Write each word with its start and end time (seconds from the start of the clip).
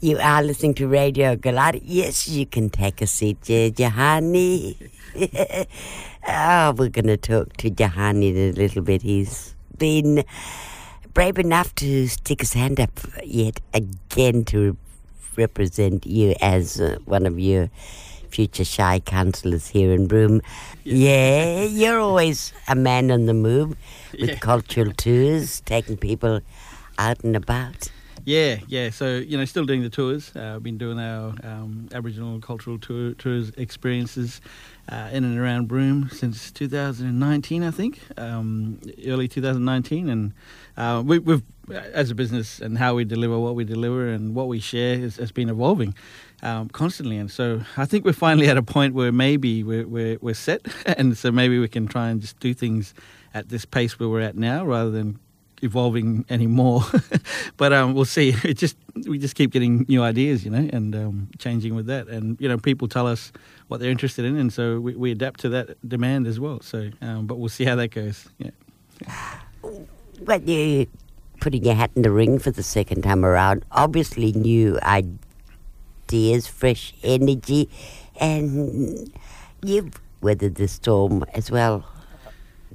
You 0.00 0.16
are 0.18 0.44
listening 0.44 0.74
to 0.74 0.86
Radio 0.86 1.34
Goolarri. 1.34 1.80
Yes, 1.82 2.28
you 2.28 2.46
can 2.46 2.70
take 2.70 3.02
a 3.02 3.06
seat, 3.08 3.40
Johani. 3.40 4.76
oh, 6.28 6.72
we're 6.76 6.88
going 6.88 7.08
to 7.08 7.16
talk 7.16 7.56
to 7.56 7.68
Johani 7.68 8.30
in 8.30 8.36
a 8.36 8.52
little 8.52 8.82
bit. 8.82 9.02
He's 9.02 9.56
been 9.76 10.22
brave 11.14 11.36
enough 11.40 11.74
to 11.76 12.06
stick 12.06 12.38
his 12.38 12.52
hand 12.52 12.78
up 12.78 12.92
yet 13.24 13.58
again 13.74 14.44
to 14.44 14.76
represent 15.36 16.06
you 16.06 16.36
as 16.40 16.80
uh, 16.80 16.98
one 17.04 17.26
of 17.26 17.40
your 17.40 17.68
future 18.30 18.64
shire 18.64 19.00
councillors 19.00 19.66
here 19.66 19.90
in 19.90 20.06
Broome. 20.06 20.42
Yeah. 20.84 21.62
yeah, 21.62 21.62
you're 21.64 21.98
always 21.98 22.52
a 22.68 22.76
man 22.76 23.10
on 23.10 23.26
the 23.26 23.34
move 23.34 23.70
with 24.12 24.30
yeah. 24.30 24.36
cultural 24.36 24.92
tours, 24.92 25.60
taking 25.62 25.96
people 25.96 26.40
out 26.98 27.24
and 27.24 27.34
about. 27.34 27.90
Yeah, 28.28 28.58
yeah. 28.68 28.90
So 28.90 29.16
you 29.16 29.38
know, 29.38 29.46
still 29.46 29.64
doing 29.64 29.80
the 29.80 29.88
tours. 29.88 30.32
Uh, 30.36 30.56
I've 30.56 30.62
been 30.62 30.76
doing 30.76 30.98
our 30.98 31.32
um, 31.42 31.88
Aboriginal 31.94 32.38
cultural 32.40 32.78
tour, 32.78 33.14
tours 33.14 33.52
experiences 33.56 34.42
uh, 34.90 35.08
in 35.10 35.24
and 35.24 35.38
around 35.38 35.66
Broome 35.66 36.10
since 36.12 36.52
2019, 36.52 37.62
I 37.62 37.70
think, 37.70 38.00
um, 38.18 38.80
early 39.06 39.28
2019, 39.28 40.10
and 40.10 40.34
uh, 40.76 41.02
we, 41.06 41.22
have 41.24 41.42
as 41.94 42.10
a 42.10 42.14
business 42.14 42.60
and 42.60 42.76
how 42.76 42.94
we 42.94 43.06
deliver 43.06 43.38
what 43.38 43.54
we 43.54 43.64
deliver 43.64 44.10
and 44.10 44.34
what 44.34 44.46
we 44.46 44.60
share 44.60 44.98
has, 44.98 45.16
has 45.16 45.32
been 45.32 45.48
evolving 45.48 45.94
um, 46.42 46.68
constantly. 46.68 47.16
And 47.16 47.30
so 47.30 47.62
I 47.78 47.86
think 47.86 48.04
we're 48.04 48.12
finally 48.12 48.48
at 48.48 48.58
a 48.58 48.62
point 48.62 48.92
where 48.92 49.10
maybe 49.10 49.62
we're, 49.62 49.86
we're, 49.86 50.18
we're 50.20 50.34
set, 50.34 50.66
and 50.98 51.16
so 51.16 51.32
maybe 51.32 51.58
we 51.58 51.68
can 51.68 51.88
try 51.88 52.10
and 52.10 52.20
just 52.20 52.38
do 52.40 52.52
things 52.52 52.92
at 53.32 53.48
this 53.48 53.64
pace 53.64 53.98
where 53.98 54.10
we're 54.10 54.20
at 54.20 54.36
now 54.36 54.66
rather 54.66 54.90
than 54.90 55.18
evolving 55.62 56.24
anymore. 56.28 56.82
but 57.56 57.72
um, 57.72 57.94
we'll 57.94 58.04
see. 58.04 58.34
It 58.44 58.56
just 58.58 58.76
we 59.06 59.18
just 59.18 59.34
keep 59.34 59.52
getting 59.52 59.84
new 59.88 60.02
ideas, 60.02 60.44
you 60.44 60.50
know, 60.50 60.68
and 60.72 60.94
um, 60.94 61.28
changing 61.38 61.74
with 61.74 61.86
that. 61.86 62.08
And 62.08 62.40
you 62.40 62.48
know, 62.48 62.58
people 62.58 62.88
tell 62.88 63.06
us 63.06 63.32
what 63.68 63.80
they're 63.80 63.90
interested 63.90 64.24
in, 64.24 64.36
and 64.36 64.52
so 64.52 64.80
we, 64.80 64.94
we 64.96 65.10
adapt 65.10 65.40
to 65.40 65.48
that 65.50 65.76
demand 65.88 66.26
as 66.26 66.40
well. 66.40 66.60
So, 66.60 66.90
um, 67.02 67.26
but 67.26 67.38
we'll 67.38 67.48
see 67.48 67.64
how 67.64 67.76
that 67.76 67.88
goes. 67.88 68.28
Yeah. 68.38 68.50
But 70.20 70.48
you 70.48 70.88
putting 71.40 71.64
your 71.64 71.74
hat 71.74 71.90
in 71.94 72.02
the 72.02 72.10
ring 72.10 72.40
for 72.40 72.50
the 72.50 72.62
second 72.62 73.02
time 73.02 73.24
around. 73.24 73.64
Obviously, 73.70 74.32
new 74.32 74.78
ideas, 74.82 76.48
fresh 76.48 76.92
energy, 77.04 77.68
and 78.20 79.12
you've 79.62 80.00
weathered 80.20 80.56
the 80.56 80.66
storm 80.66 81.24
as 81.34 81.50
well. 81.50 81.84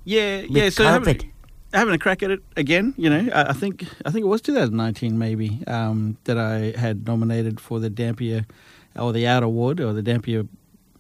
Yeah, 0.06 0.42
yeah. 0.50 0.70
So 0.70 0.84
COVID 0.84 1.30
having 1.74 1.94
a 1.94 1.98
crack 1.98 2.24
at 2.24 2.32
it 2.32 2.42
again. 2.56 2.94
You 2.98 3.10
know, 3.10 3.30
I, 3.34 3.50
I 3.50 3.54
think 3.54 3.86
I 4.06 4.12
think 4.12 4.24
it 4.24 4.28
was 4.28 4.42
2019 4.42 5.18
maybe 5.18 5.64
um, 5.68 6.18
that 6.26 6.38
I 6.38 6.78
had 6.80 7.06
nominated 7.06 7.60
for 7.60 7.80
the 7.80 7.90
Dampier 7.90 8.46
or 8.96 9.12
the 9.14 9.28
Outer 9.28 9.48
Ward 9.48 9.80
or 9.80 9.94
the 9.94 10.02
Dampier. 10.04 10.46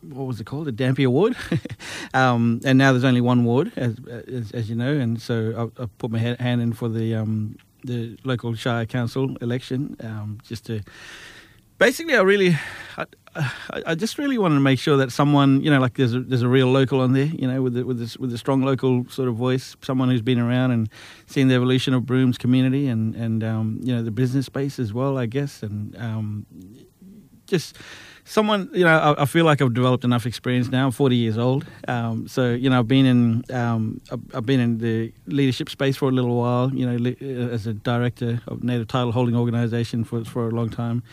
What 0.02 0.28
was 0.28 0.42
it 0.42 0.46
called? 0.46 0.66
The 0.66 0.74
Dampier 0.74 1.10
Ward, 1.10 1.38
um, 2.14 2.60
and 2.66 2.78
now 2.78 2.92
there's 2.92 3.06
only 3.06 3.22
one 3.22 3.46
ward, 3.46 3.72
as 3.78 3.96
as, 4.28 4.52
as 4.52 4.70
you 4.70 4.76
know, 4.76 4.94
and 4.94 5.22
so 5.22 5.72
I, 5.80 5.84
I 5.84 5.86
put 5.98 6.12
my 6.12 6.20
hand 6.20 6.62
in 6.62 6.74
for 6.74 6.90
the 6.90 7.16
um, 7.16 7.56
the 7.86 8.18
local 8.26 8.54
shire 8.54 8.86
council 8.86 9.38
election, 9.38 9.96
um, 10.02 10.40
just 10.44 10.66
to 10.66 10.82
basically, 11.78 12.16
I 12.16 12.22
really, 12.22 12.58
I, 13.36 13.95
just 13.95 14.17
really 14.17 14.38
wanted 14.38 14.56
to 14.56 14.62
make 14.62 14.78
sure 14.80 14.98
that 14.98 15.12
someone, 15.12 15.64
you 15.64 15.72
know, 15.72 15.80
like 15.80 15.95
there's 15.95 16.14
a, 16.14 16.20
there's 16.20 16.44
a 16.44 16.48
real 16.48 16.67
local 16.67 17.00
on 17.00 17.14
there, 17.14 17.26
you 17.26 17.48
know, 17.48 17.62
with 17.62 17.73
the, 17.73 17.84
with 17.84 17.98
this, 17.98 18.16
with 18.17 18.31
a 18.34 18.38
strong 18.38 18.62
local 18.62 19.08
sort 19.09 19.28
of 19.28 19.36
voice, 19.36 19.76
someone 19.81 20.09
who's 20.09 20.22
been 20.22 20.39
around 20.39 20.72
and 20.72 20.89
seen 21.26 21.48
the 21.48 21.56
evolution 21.56 21.94
of 21.94 22.06
Broome's 22.06 22.38
community 22.38 22.88
and 22.88 23.16
and 23.16 23.44
um, 23.44 23.80
you 23.81 23.95
know 23.95 24.04
the 24.04 24.11
business 24.11 24.45
space 24.45 24.78
as 24.78 24.94
well, 24.94 25.17
I 25.17 25.26
guess, 25.26 25.64
and 25.64 25.95
um, 25.98 26.45
just 27.48 27.78
someone, 28.26 28.70
you 28.74 28.84
know, 28.84 28.98
I, 28.98 29.24
I, 29.24 29.26
feel 29.26 29.46
like 29.46 29.62
I've 29.62 29.74
developed 29.74 30.04
enough 30.04 30.26
experience 30.26 30.70
now. 30.70 30.86
I'm 30.86 30.92
40 30.92 31.16
years 31.16 31.38
old, 31.38 31.66
um, 31.88 32.28
so 32.28 32.52
you 32.54 32.70
know, 32.70 32.80
I've 32.80 32.88
been 32.88 33.06
in, 33.06 33.56
um, 33.56 34.02
I've 34.34 34.45
been 34.45 34.60
in 34.60 34.78
the 34.78 35.14
leadership 35.28 35.70
space 35.70 35.98
for 35.98 36.10
a 36.10 36.11
little 36.11 36.36
while. 36.36 36.73
You 36.73 36.86
know, 36.86 37.50
as 37.52 37.67
a 37.67 37.73
director 37.73 38.42
of 38.48 38.64
native 38.64 38.88
title 38.88 39.12
holding 39.12 39.36
organisation 39.36 40.04
for 40.04 40.23
for 40.26 40.48
a 40.48 40.52
long 40.52 40.70
time 40.70 41.04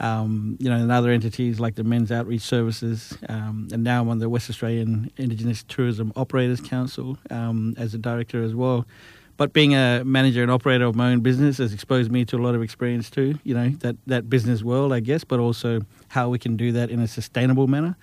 um, 0.00 0.56
you 0.60 0.68
know, 0.68 0.76
and 0.76 0.92
other 0.92 1.10
entities 1.10 1.58
like 1.58 1.74
the 1.74 1.84
Men's 1.84 2.12
Outreach 2.12 2.42
Services, 2.42 3.16
um, 3.28 3.68
and 3.72 3.82
now 3.82 4.02
I'm 4.02 4.08
on 4.08 4.18
the 4.18 4.28
West 4.28 4.50
Australian 4.50 5.10
Indigenous 5.16 5.62
Tourism 5.62 6.12
Operators 6.16 6.60
Council 6.60 7.18
um, 7.30 7.74
as 7.78 7.94
a 7.94 7.98
director 7.98 8.42
as 8.42 8.54
well. 8.54 8.86
But 9.36 9.52
being 9.52 9.74
a 9.74 10.02
manager 10.04 10.42
and 10.42 10.50
operator 10.50 10.84
of 10.84 10.94
my 10.94 11.12
own 11.12 11.20
business 11.20 11.58
has 11.58 11.72
exposed 11.72 12.10
me 12.10 12.24
to 12.26 12.36
a 12.36 12.42
lot 12.42 12.54
of 12.54 12.62
experience 12.62 13.10
too. 13.10 13.38
You 13.44 13.54
know, 13.54 13.68
that 13.80 13.96
that 14.06 14.30
business 14.30 14.62
world, 14.62 14.92
I 14.92 15.00
guess, 15.00 15.24
but 15.24 15.40
also 15.40 15.80
how 16.08 16.28
we 16.28 16.38
can 16.38 16.56
do 16.56 16.72
that 16.72 16.90
in 16.90 17.00
a 17.00 17.08
sustainable 17.08 17.66
manner. 17.66 17.96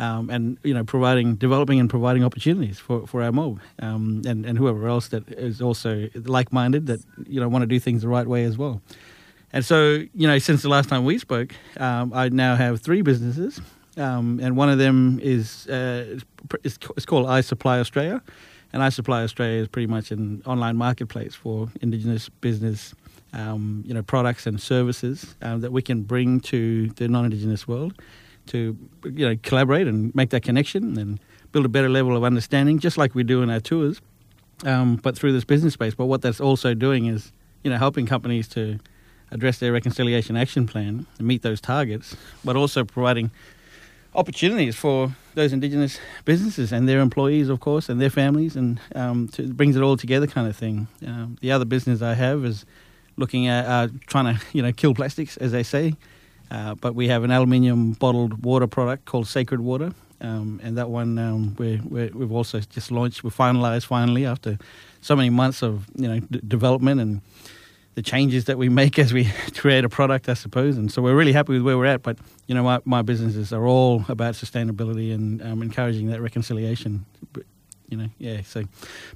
Um, 0.00 0.30
and 0.30 0.58
you 0.62 0.74
know 0.74 0.84
providing 0.84 1.34
developing 1.34 1.80
and 1.80 1.90
providing 1.90 2.22
opportunities 2.22 2.78
for, 2.78 3.04
for 3.08 3.20
our 3.20 3.32
mob 3.32 3.58
um, 3.80 4.22
and 4.24 4.46
and 4.46 4.56
whoever 4.56 4.86
else 4.86 5.08
that 5.08 5.28
is 5.30 5.60
also 5.60 6.08
like 6.14 6.52
minded 6.52 6.86
that 6.86 7.00
you 7.26 7.40
know 7.40 7.48
want 7.48 7.62
to 7.62 7.66
do 7.66 7.80
things 7.80 8.02
the 8.02 8.08
right 8.08 8.26
way 8.28 8.44
as 8.44 8.56
well. 8.56 8.80
And 9.52 9.64
so, 9.64 10.04
you 10.14 10.26
know, 10.26 10.38
since 10.38 10.62
the 10.62 10.68
last 10.68 10.88
time 10.88 11.04
we 11.04 11.18
spoke, 11.18 11.54
um, 11.78 12.12
I 12.12 12.28
now 12.28 12.54
have 12.54 12.80
three 12.80 13.02
businesses, 13.02 13.60
um, 13.96 14.40
and 14.42 14.56
one 14.56 14.68
of 14.68 14.78
them 14.78 15.18
is 15.22 15.66
uh, 15.68 16.18
it's, 16.64 16.78
it's 16.96 17.06
called 17.06 17.26
I 17.26 17.40
Supply 17.40 17.78
Australia, 17.78 18.22
and 18.72 18.82
I 18.82 18.88
Supply 18.90 19.22
Australia 19.22 19.62
is 19.62 19.68
pretty 19.68 19.86
much 19.86 20.10
an 20.10 20.42
online 20.46 20.76
marketplace 20.76 21.34
for 21.34 21.68
Indigenous 21.80 22.28
business, 22.28 22.94
um, 23.32 23.82
you 23.86 23.94
know, 23.94 24.02
products 24.02 24.46
and 24.46 24.60
services 24.60 25.34
um, 25.42 25.60
that 25.60 25.72
we 25.72 25.82
can 25.82 26.02
bring 26.02 26.40
to 26.40 26.88
the 26.90 27.08
non-Indigenous 27.08 27.66
world 27.66 27.94
to, 28.46 28.76
you 29.04 29.28
know, 29.28 29.36
collaborate 29.42 29.86
and 29.86 30.14
make 30.14 30.30
that 30.30 30.42
connection 30.42 30.98
and 30.98 31.20
build 31.52 31.64
a 31.64 31.68
better 31.68 31.88
level 31.88 32.16
of 32.16 32.24
understanding, 32.24 32.78
just 32.78 32.98
like 32.98 33.14
we 33.14 33.22
do 33.22 33.42
in 33.42 33.50
our 33.50 33.60
tours, 33.60 34.00
um, 34.64 34.96
but 34.96 35.16
through 35.16 35.32
this 35.32 35.44
business 35.44 35.74
space. 35.74 35.94
But 35.94 36.06
what 36.06 36.22
that's 36.22 36.40
also 36.40 36.74
doing 36.74 37.06
is, 37.06 37.32
you 37.64 37.70
know, 37.70 37.78
helping 37.78 38.06
companies 38.06 38.48
to 38.48 38.78
address 39.30 39.58
their 39.58 39.72
reconciliation 39.72 40.36
action 40.36 40.66
plan 40.66 41.06
and 41.18 41.26
meet 41.26 41.42
those 41.42 41.60
targets, 41.60 42.16
but 42.44 42.56
also 42.56 42.84
providing 42.84 43.30
opportunities 44.14 44.76
for 44.76 45.14
those 45.34 45.52
Indigenous 45.52 45.98
businesses 46.24 46.72
and 46.72 46.88
their 46.88 47.00
employees, 47.00 47.48
of 47.48 47.60
course, 47.60 47.88
and 47.88 48.00
their 48.00 48.10
families, 48.10 48.56
and 48.56 48.80
um, 48.94 49.28
to, 49.28 49.52
brings 49.52 49.76
it 49.76 49.82
all 49.82 49.96
together, 49.96 50.26
kind 50.26 50.48
of 50.48 50.56
thing. 50.56 50.88
Um, 51.06 51.36
the 51.40 51.52
other 51.52 51.64
business 51.64 52.02
I 52.02 52.14
have 52.14 52.44
is 52.44 52.66
looking 53.16 53.46
at 53.46 53.66
uh, 53.66 53.88
trying 54.06 54.36
to, 54.36 54.42
you 54.52 54.62
know, 54.62 54.72
kill 54.72 54.94
plastics, 54.94 55.36
as 55.36 55.52
they 55.52 55.62
say. 55.62 55.94
Uh, 56.50 56.74
but 56.74 56.94
we 56.94 57.08
have 57.08 57.24
an 57.24 57.30
aluminium 57.30 57.92
bottled 57.92 58.44
water 58.44 58.66
product 58.66 59.04
called 59.04 59.26
Sacred 59.26 59.60
Water, 59.60 59.92
um, 60.20 60.60
and 60.62 60.78
that 60.78 60.88
one 60.88 61.18
um, 61.18 61.54
we 61.58 61.76
we've 61.84 62.32
also 62.32 62.60
just 62.60 62.90
launched. 62.90 63.22
We 63.22 63.30
finalised 63.30 63.84
finally 63.84 64.24
after 64.24 64.58
so 65.02 65.14
many 65.14 65.30
months 65.30 65.62
of 65.62 65.86
you 65.94 66.08
know 66.08 66.20
d- 66.20 66.40
development 66.48 67.00
and 67.00 67.20
the 67.98 68.02
changes 68.02 68.44
that 68.44 68.56
we 68.56 68.68
make 68.68 68.96
as 68.96 69.12
we 69.12 69.24
create 69.56 69.84
a 69.84 69.88
product, 69.88 70.28
I 70.28 70.34
suppose. 70.34 70.76
And 70.76 70.90
so 70.90 71.02
we're 71.02 71.16
really 71.16 71.32
happy 71.32 71.54
with 71.54 71.62
where 71.62 71.76
we're 71.76 71.86
at. 71.86 72.00
But 72.00 72.16
you 72.46 72.54
know, 72.54 72.62
my, 72.62 72.78
my 72.84 73.02
businesses 73.02 73.52
are 73.52 73.66
all 73.66 74.04
about 74.08 74.34
sustainability 74.34 75.12
and 75.12 75.42
um, 75.42 75.62
encouraging 75.62 76.06
that 76.10 76.20
reconciliation. 76.20 77.04
You 77.88 77.96
know, 77.96 78.08
yeah. 78.18 78.42
So 78.42 78.62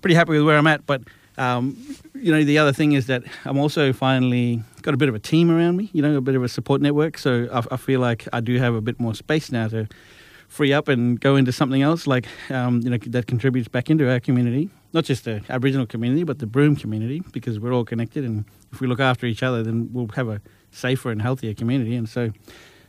pretty 0.01 0.17
happy 0.17 0.33
with 0.33 0.43
where 0.43 0.59
I'm 0.59 0.67
at. 0.67 0.85
But 0.85 1.03
um, 1.39 1.77
you 2.13 2.33
know, 2.33 2.43
the 2.43 2.59
other 2.59 2.73
thing 2.73 2.91
is 2.91 3.07
that 3.07 3.23
I'm 3.45 3.57
also 3.57 3.93
finally 3.93 4.65
got 4.83 4.95
a 4.95 4.97
bit 4.97 5.09
of 5.09 5.15
a 5.15 5.21
team 5.21 5.49
around 5.49 5.77
me. 5.77 5.89
You 5.93 6.03
know, 6.03 6.17
a 6.17 6.21
bit 6.21 6.35
of 6.35 6.43
a 6.43 6.49
support 6.49 6.81
network. 6.81 7.19
So 7.19 7.49
I, 7.53 7.75
I 7.75 7.77
feel 7.77 8.01
like 8.01 8.27
I 8.33 8.41
do 8.41 8.59
have 8.59 8.75
a 8.75 8.81
bit 8.81 8.99
more 8.99 9.15
space 9.15 9.53
now 9.53 9.69
to 9.69 9.87
free 10.53 10.73
up 10.73 10.89
and 10.89 11.21
go 11.21 11.37
into 11.37 11.53
something 11.53 11.83
else, 11.83 12.07
like 12.07 12.27
um, 12.51 12.81
you 12.83 12.91
know, 12.91 12.99
that 12.99 13.27
contributes 13.27 13.69
back 13.69 13.91
into 13.91 14.11
our 14.11 14.21
community 14.21 14.71
not 14.93 15.05
just 15.05 15.25
the 15.25 15.43
Aboriginal 15.49 15.87
community, 15.87 16.23
but 16.25 16.39
the 16.39 16.47
Broome 16.47 16.77
community, 16.77 17.23
because 17.33 17.59
we're 17.59 17.73
all 17.73 17.85
connected. 17.85 18.25
And 18.25 18.45
if 18.73 18.81
we 18.81 18.87
look 18.87 19.01
after 19.01 19.27
each 19.27 19.43
other, 19.43 19.63
then 19.63 19.89
we'll 19.93 20.09
have 20.15 20.29
a 20.29 20.41
safer 20.71 21.11
and 21.11 21.23
healthier 21.23 21.55
community. 21.55 21.97
And 21.97 22.09
so 22.09 22.31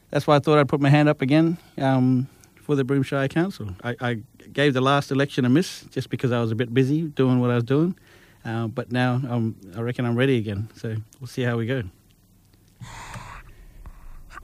that's 0.10 0.28
why 0.28 0.36
I 0.36 0.40
thought 0.40 0.60
I'd 0.60 0.68
put 0.68 0.82
my 0.82 0.90
hand 0.90 1.08
up 1.08 1.22
again 1.22 1.58
um, 1.78 2.28
for 2.56 2.76
the 2.76 2.84
Broome 2.84 3.04
Shire 3.04 3.28
Council. 3.28 3.70
I, 3.84 3.96
I, 4.00 4.18
gave 4.52 4.74
the 4.74 4.82
last 4.82 5.10
election 5.10 5.46
a 5.46 5.50
miss 5.50 5.84
just 5.90 6.10
because 6.10 6.34
I 6.34 6.42
was 6.42 6.52
a 6.52 6.56
bit 6.56 6.74
busy 6.74 7.04
doing 7.04 7.40
what 7.40 7.50
I 7.50 7.56
was 7.56 7.64
doing. 7.64 7.98
Uh, 8.44 8.68
but 8.68 8.92
now 8.92 9.22
um, 9.30 9.56
I 9.76 9.80
reckon 9.80 10.06
I'm 10.06 10.18
ready 10.18 10.38
again. 10.38 10.70
So 10.76 10.96
we'll 11.20 11.28
see 11.28 11.44
how 11.44 11.56
we 11.56 11.66
go. 11.66 11.84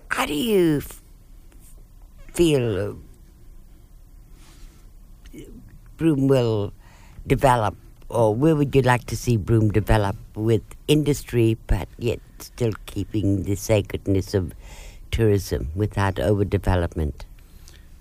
How 0.10 0.26
do 0.26 0.34
you 0.34 0.82
feel 2.34 2.98
Broome 6.00 6.30
will 6.30 6.72
develop, 7.28 7.76
or 8.08 8.34
where 8.34 8.56
would 8.56 8.74
you 8.74 8.82
like 8.82 9.04
to 9.08 9.18
see 9.18 9.36
Broome 9.36 9.70
develop 9.70 10.16
with 10.34 10.64
industry, 10.88 11.58
but 11.68 11.90
yet 11.98 12.22
still 12.40 12.72
keeping 12.86 13.44
the 13.44 13.56
sacredness 13.56 14.34
of 14.34 14.54
tourism 15.12 15.72
without 15.76 16.16
overdevelopment? 16.16 17.26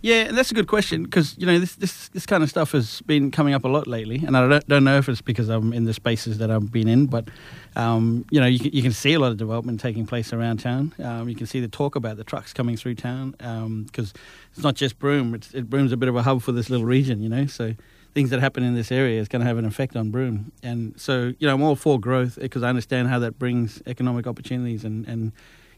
Yeah, 0.01 0.27
and 0.27 0.39
that's 0.39 0.53
a 0.53 0.55
good 0.55 0.69
question 0.69 1.03
because 1.03 1.37
you 1.39 1.47
know 1.47 1.59
this, 1.59 1.75
this 1.75 2.09
this 2.11 2.25
kind 2.25 2.45
of 2.45 2.49
stuff 2.49 2.71
has 2.71 3.03
been 3.03 3.33
coming 3.33 3.53
up 3.53 3.65
a 3.65 3.69
lot 3.69 3.89
lately, 3.89 4.23
and 4.25 4.37
I 4.37 4.49
don't, 4.49 4.69
don't 4.69 4.85
know 4.85 4.97
if 4.97 5.09
it's 5.09 5.21
because 5.21 5.49
I'm 5.49 5.73
in 5.73 5.87
the 5.87 5.93
spaces 5.93 6.39
that 6.39 6.53
I've 6.53 6.71
been 6.71 6.87
in, 6.87 7.07
but 7.07 7.29
um, 7.75 8.25
you 8.31 8.41
know 8.41 8.47
you 8.47 8.61
can, 8.61 8.71
you 8.73 8.81
can 8.81 8.93
see 8.93 9.15
a 9.15 9.19
lot 9.19 9.33
of 9.33 9.39
development 9.39 9.81
taking 9.81 10.07
place 10.07 10.33
around 10.33 10.59
town. 10.59 10.95
Um, 11.03 11.29
you 11.29 11.35
can 11.35 11.49
see 11.49 11.59
the 11.59 11.67
talk 11.67 11.97
about 11.97 12.17
the 12.17 12.23
trucks 12.23 12.53
coming 12.53 12.77
through 12.77 12.95
town 12.95 13.33
because 13.33 14.13
um, 14.13 14.21
it's 14.53 14.63
not 14.63 14.77
just 14.77 15.01
Broome; 15.01 15.35
it's, 15.35 15.53
it 15.53 15.69
Broome's 15.69 15.91
a 15.91 15.97
bit 15.97 16.09
of 16.09 16.15
a 16.15 16.23
hub 16.23 16.43
for 16.43 16.53
this 16.53 16.71
little 16.71 16.87
region, 16.87 17.21
you 17.21 17.29
know. 17.29 17.47
So 17.47 17.75
things 18.15 18.31
that 18.31 18.39
happen 18.39 18.63
in 18.63 18.77
this 18.77 18.93
area 18.93 19.21
is 19.21 19.27
going 19.27 19.41
to 19.41 19.47
have 19.47 19.59
an 19.59 19.65
effect 19.65 19.97
on 19.97 20.13
Broome, 20.13 20.53
and 20.63 20.95
so 20.97 21.33
you 21.41 21.49
know 21.49 21.55
I'm 21.55 21.63
all 21.63 21.75
for 21.75 21.99
growth 21.99 22.39
because 22.41 22.63
I 22.63 22.69
understand 22.69 23.09
how 23.09 23.19
that 23.19 23.37
brings 23.41 23.83
economic 23.85 24.29
opportunities 24.29 24.85
and 24.85 25.09
and 25.09 25.33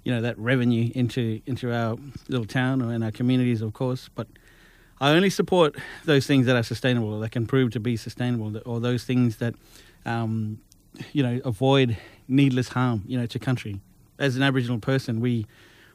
you 0.05 0.13
know 0.13 0.21
that 0.21 0.39
revenue 0.39 0.91
into 0.95 1.41
into 1.47 1.73
our 1.73 1.97
little 2.29 2.47
town 2.47 2.83
and 2.83 3.05
our 3.05 3.11
communities, 3.11 3.63
of 3.63 3.73
course. 3.73 4.09
But 4.15 4.27
I 5.01 5.11
only 5.11 5.31
support 5.31 5.77
those 6.05 6.27
things 6.27 6.47
that 6.47 6.57
are 6.57 6.63
sustainable, 6.63 7.21
that 7.21 7.33
can 7.33 7.47
prove 7.47 7.73
to 7.73 7.81
be 7.81 7.97
sustainable, 7.97 8.61
or 8.67 8.81
those 8.81 9.05
things 9.05 9.37
that 9.37 9.55
um, 10.05 10.61
you 11.13 11.23
know 11.23 11.41
avoid 11.45 11.97
needless 12.29 12.69
harm, 12.69 13.03
you 13.07 13.19
know, 13.19 13.27
to 13.27 13.39
country. 13.39 13.81
As 14.19 14.37
an 14.37 14.43
Aboriginal 14.43 14.79
person, 14.79 15.21
we 15.21 15.47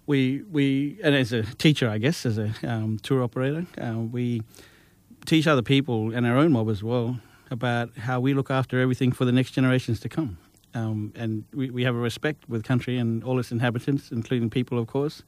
we 0.05 0.43
we 0.51 0.99
and 1.03 1.15
as 1.15 1.31
a 1.31 1.43
teacher, 1.43 1.89
I 1.89 1.97
guess, 1.97 2.25
as 2.25 2.37
a 2.37 2.53
um, 2.63 2.99
tour 3.01 3.23
operator, 3.23 3.65
uh, 3.79 3.97
we 3.99 4.41
teach 5.25 5.47
other 5.47 5.61
people 5.61 6.13
and 6.13 6.25
our 6.25 6.37
own 6.37 6.51
mob 6.51 6.69
as 6.69 6.83
well 6.83 7.19
about 7.51 7.95
how 7.97 8.19
we 8.19 8.33
look 8.33 8.49
after 8.49 8.79
everything 8.79 9.11
for 9.11 9.25
the 9.25 9.31
next 9.31 9.51
generations 9.51 9.99
to 10.01 10.09
come. 10.09 10.37
Um, 10.75 11.13
and 11.15 11.45
we, 11.53 11.69
we 11.71 11.83
have 11.85 11.95
a 11.95 11.99
respect 11.99 12.47
with 12.47 12.63
country 12.63 12.97
and 12.97 13.23
all 13.23 13.39
its 13.39 13.51
inhabitants, 13.51 14.11
including 14.11 14.49
people, 14.49 14.77
of 14.77 14.87
course. 14.87 15.23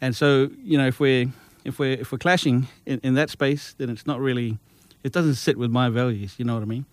And 0.00 0.14
so, 0.14 0.50
you 0.62 0.76
know, 0.76 0.88
if 0.88 1.00
we're 1.00 1.26
if 1.64 1.78
we're 1.78 1.92
if 1.92 2.10
we're 2.10 2.18
clashing 2.18 2.66
in, 2.84 3.00
in 3.04 3.14
that 3.14 3.30
space, 3.30 3.74
then 3.78 3.88
it's 3.88 4.06
not 4.06 4.20
really 4.20 4.58
it 5.04 5.12
doesn't 5.12 5.36
sit 5.36 5.56
with 5.56 5.70
my 5.70 5.88
values. 5.88 6.34
You 6.38 6.44
know 6.44 6.54
what 6.54 6.62
I 6.62 6.66
mean? 6.66 6.84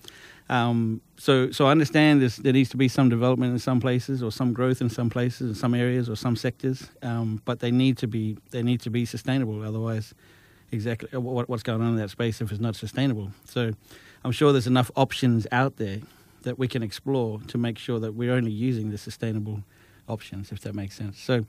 Um, 0.49 1.01
so 1.17 1.51
so 1.51 1.65
I 1.65 1.71
understand 1.71 2.21
there 2.21 2.53
needs 2.53 2.69
to 2.69 2.77
be 2.77 2.87
some 2.87 3.09
development 3.09 3.53
in 3.53 3.59
some 3.59 3.79
places, 3.79 4.21
or 4.21 4.31
some 4.31 4.53
growth 4.53 4.81
in 4.81 4.89
some 4.89 5.09
places, 5.09 5.49
in 5.49 5.55
some 5.55 5.73
areas, 5.73 6.09
or 6.09 6.15
some 6.15 6.35
sectors. 6.35 6.89
Um, 7.01 7.41
but 7.45 7.59
they 7.59 7.71
need 7.71 7.97
to 7.97 8.07
be 8.07 8.37
they 8.51 8.61
need 8.61 8.81
to 8.81 8.91
be 8.91 9.05
sustainable. 9.05 9.63
Otherwise, 9.63 10.13
exactly 10.71 11.17
what, 11.17 11.49
what's 11.49 11.63
going 11.63 11.81
on 11.81 11.89
in 11.89 11.95
that 11.95 12.11
space 12.11 12.39
if 12.39 12.51
it's 12.51 12.61
not 12.61 12.75
sustainable. 12.75 13.31
So 13.45 13.71
I'm 14.23 14.31
sure 14.31 14.51
there's 14.51 14.67
enough 14.67 14.91
options 14.95 15.47
out 15.51 15.77
there 15.77 15.99
that 16.43 16.57
we 16.57 16.67
can 16.67 16.83
explore 16.83 17.39
to 17.47 17.57
make 17.57 17.77
sure 17.77 17.99
that 17.99 18.13
we're 18.13 18.33
only 18.33 18.51
using 18.51 18.91
the 18.91 18.97
sustainable 18.97 19.63
options, 20.07 20.51
if 20.51 20.61
that 20.61 20.75
makes 20.75 20.95
sense. 20.95 21.19
So, 21.19 21.45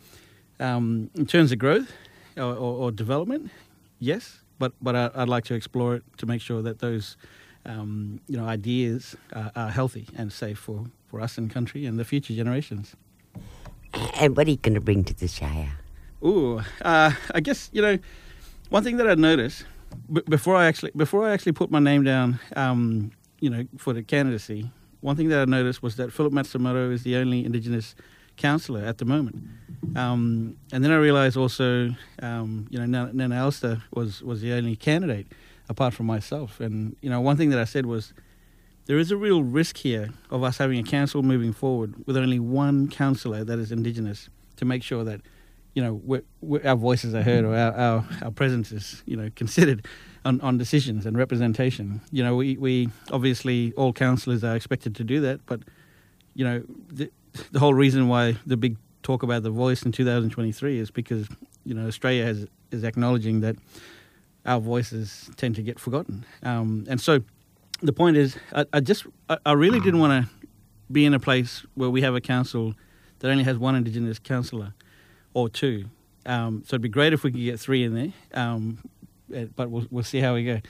um, 0.58 1.10
in 1.14 1.26
terms 1.26 1.52
of 1.52 1.58
growth 1.58 1.90
or, 2.36 2.44
or, 2.44 2.76
or, 2.76 2.92
development, 2.92 3.50
yes, 3.98 4.40
but 4.58 4.72
but 4.82 4.94
I, 4.94 5.10
would 5.16 5.28
like 5.28 5.44
to 5.44 5.54
explore 5.54 5.96
it 5.96 6.02
to 6.18 6.26
make 6.26 6.42
sure 6.42 6.60
that 6.62 6.80
those 6.80 7.16
um, 7.64 8.20
you 8.28 8.36
know 8.36 8.44
ideas 8.44 9.16
are, 9.32 9.50
are, 9.56 9.70
healthy 9.70 10.06
and 10.16 10.32
safe 10.32 10.58
for, 10.58 10.84
for 11.06 11.20
us 11.20 11.38
and 11.38 11.50
country 11.50 11.86
and 11.86 11.98
the 11.98 12.04
future 12.04 12.34
generations. 12.34 12.94
And 14.20 14.36
what 14.36 14.46
are 14.46 14.50
you 14.50 14.56
going 14.56 14.74
to 14.74 14.80
bring 14.80 15.02
to 15.04 15.14
the 15.14 15.26
Shire? 15.26 15.72
Ooh, 16.22 16.60
uh, 16.82 17.12
I 17.34 17.40
guess 17.40 17.70
you 17.72 17.80
know 17.80 17.98
one 18.68 18.84
thing 18.84 18.98
that 18.98 19.08
I 19.08 19.14
noticed 19.14 19.64
b- 20.12 20.22
before 20.28 20.56
I 20.56 20.66
actually 20.66 20.92
before 20.94 21.26
I 21.26 21.32
actually 21.32 21.52
put 21.52 21.70
my 21.70 21.80
name 21.80 22.04
down, 22.04 22.38
um, 22.54 23.12
you 23.40 23.48
know, 23.48 23.66
for 23.78 23.94
the 23.94 24.02
candidacy 24.02 24.70
one 25.00 25.16
thing 25.16 25.28
that 25.28 25.40
I 25.40 25.44
noticed 25.44 25.82
was 25.82 25.96
that 25.96 26.12
Philip 26.12 26.32
Matsumoto 26.32 26.92
is 26.92 27.02
the 27.02 27.16
only 27.16 27.44
Indigenous 27.44 27.94
councillor 28.36 28.84
at 28.84 28.98
the 28.98 29.04
moment. 29.04 29.36
Um, 29.96 30.56
and 30.72 30.84
then 30.84 30.90
I 30.90 30.96
realised 30.96 31.36
also, 31.36 31.90
um, 32.22 32.66
you 32.70 32.78
know, 32.78 33.10
Nana 33.12 33.34
Elster 33.34 33.82
was, 33.92 34.22
was 34.22 34.40
the 34.40 34.52
only 34.52 34.76
candidate 34.76 35.26
apart 35.68 35.94
from 35.94 36.06
myself. 36.06 36.60
And, 36.60 36.96
you 37.00 37.10
know, 37.10 37.20
one 37.20 37.36
thing 37.36 37.50
that 37.50 37.58
I 37.58 37.64
said 37.64 37.86
was 37.86 38.12
there 38.86 38.98
is 38.98 39.10
a 39.10 39.16
real 39.16 39.42
risk 39.42 39.76
here 39.78 40.10
of 40.30 40.42
us 40.42 40.58
having 40.58 40.78
a 40.78 40.82
council 40.82 41.22
moving 41.22 41.52
forward 41.52 41.94
with 42.06 42.16
only 42.16 42.38
one 42.38 42.88
councillor 42.88 43.44
that 43.44 43.58
is 43.58 43.70
Indigenous 43.70 44.28
to 44.56 44.64
make 44.64 44.82
sure 44.82 45.04
that, 45.04 45.20
you 45.74 45.82
know, 45.82 46.00
we're, 46.04 46.22
we're, 46.40 46.66
our 46.66 46.76
voices 46.76 47.14
are 47.14 47.22
heard 47.22 47.44
or 47.44 47.54
our, 47.54 47.72
our, 47.72 48.04
our 48.22 48.30
presence 48.30 48.72
is, 48.72 49.02
you 49.06 49.16
know, 49.16 49.30
considered 49.36 49.86
on, 50.24 50.40
on 50.40 50.58
decisions 50.58 51.06
and 51.06 51.16
representation. 51.16 52.00
You 52.10 52.22
know, 52.22 52.36
we, 52.36 52.56
we 52.56 52.88
obviously 53.10 53.72
all 53.76 53.92
councillors 53.92 54.44
are 54.44 54.56
expected 54.56 54.94
to 54.96 55.04
do 55.04 55.20
that, 55.20 55.44
but 55.46 55.60
you 56.34 56.44
know, 56.44 56.62
the, 56.88 57.10
the 57.52 57.58
whole 57.58 57.74
reason 57.74 58.08
why 58.08 58.36
the 58.46 58.56
big 58.56 58.76
talk 59.02 59.22
about 59.22 59.42
the 59.42 59.50
voice 59.50 59.82
in 59.82 59.92
2023 59.92 60.78
is 60.78 60.90
because 60.90 61.26
you 61.64 61.74
know 61.74 61.86
Australia 61.86 62.24
has 62.24 62.46
is 62.70 62.84
acknowledging 62.84 63.40
that 63.40 63.56
our 64.46 64.60
voices 64.60 65.30
tend 65.36 65.54
to 65.54 65.62
get 65.62 65.78
forgotten, 65.78 66.24
um, 66.42 66.84
and 66.88 67.00
so 67.00 67.20
the 67.82 67.92
point 67.92 68.16
is, 68.16 68.36
I, 68.54 68.64
I 68.72 68.80
just 68.80 69.06
I, 69.28 69.38
I 69.44 69.52
really 69.52 69.80
didn't 69.80 70.00
want 70.00 70.24
to 70.24 70.46
be 70.90 71.04
in 71.04 71.14
a 71.14 71.20
place 71.20 71.64
where 71.74 71.90
we 71.90 72.02
have 72.02 72.14
a 72.14 72.20
council 72.20 72.74
that 73.20 73.30
only 73.30 73.44
has 73.44 73.58
one 73.58 73.74
Indigenous 73.74 74.18
councillor 74.18 74.74
or 75.34 75.48
two. 75.48 75.86
Um, 76.26 76.62
so 76.66 76.74
it'd 76.74 76.82
be 76.82 76.88
great 76.88 77.12
if 77.12 77.22
we 77.22 77.30
could 77.30 77.40
get 77.40 77.60
three 77.60 77.84
in 77.84 77.94
there. 77.94 78.12
Um, 78.34 78.78
but 79.56 79.70
we'll 79.70 79.86
we'll 79.90 80.04
see 80.04 80.20
how 80.20 80.34
we 80.34 80.44
go. 80.44 80.60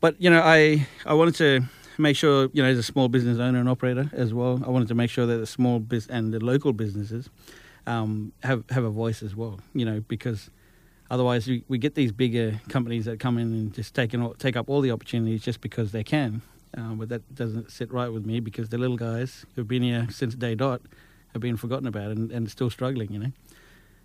But 0.00 0.20
you 0.20 0.30
know, 0.30 0.42
I 0.42 0.86
I 1.06 1.14
wanted 1.14 1.34
to 1.36 1.62
make 1.98 2.16
sure 2.16 2.48
you 2.52 2.62
know 2.62 2.68
as 2.68 2.78
a 2.78 2.82
small 2.82 3.08
business 3.08 3.38
owner 3.38 3.58
and 3.58 3.68
operator 3.68 4.10
as 4.12 4.34
well. 4.34 4.60
I 4.66 4.70
wanted 4.70 4.88
to 4.88 4.94
make 4.94 5.10
sure 5.10 5.26
that 5.26 5.36
the 5.36 5.46
small 5.46 5.78
biz 5.78 6.06
and 6.08 6.32
the 6.32 6.40
local 6.40 6.72
businesses 6.72 7.30
um, 7.86 8.32
have 8.42 8.64
have 8.70 8.84
a 8.84 8.90
voice 8.90 9.22
as 9.22 9.36
well. 9.36 9.60
You 9.74 9.84
know, 9.84 10.00
because 10.00 10.50
otherwise 11.10 11.46
we, 11.46 11.64
we 11.68 11.78
get 11.78 11.94
these 11.94 12.12
bigger 12.12 12.60
companies 12.68 13.04
that 13.04 13.20
come 13.20 13.38
in 13.38 13.52
and 13.52 13.74
just 13.74 13.94
take 13.94 14.12
take 14.38 14.56
up 14.56 14.68
all 14.68 14.80
the 14.80 14.90
opportunities 14.90 15.42
just 15.42 15.60
because 15.60 15.92
they 15.92 16.04
can. 16.04 16.42
Um, 16.74 16.96
but 16.98 17.10
that 17.10 17.34
doesn't 17.34 17.70
sit 17.70 17.92
right 17.92 18.08
with 18.08 18.24
me 18.24 18.40
because 18.40 18.70
the 18.70 18.78
little 18.78 18.96
guys 18.96 19.44
who've 19.54 19.68
been 19.68 19.82
here 19.82 20.06
since 20.10 20.34
day 20.34 20.54
dot 20.54 20.80
have 21.32 21.42
been 21.42 21.56
forgotten 21.56 21.86
about 21.86 22.10
and, 22.12 22.30
and 22.30 22.50
still 22.50 22.70
struggling. 22.70 23.12
You 23.12 23.18
know, 23.18 23.32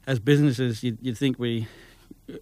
as 0.06 0.20
businesses, 0.20 0.84
you 0.84 0.98
you 1.02 1.16
think 1.16 1.40
we 1.40 1.68